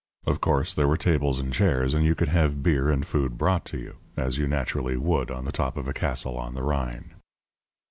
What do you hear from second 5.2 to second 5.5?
on